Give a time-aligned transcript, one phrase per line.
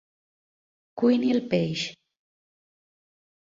[1.01, 1.85] Cuini el peix.